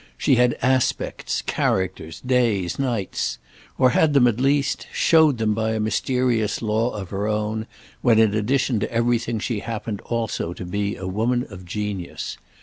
[0.17, 6.63] She had aspects, characters, days, nights—or had them at least, showed them by a mysterious
[6.63, 7.67] law of her own,
[8.01, 12.39] when in addition to everything she happened also to be a woman of genius.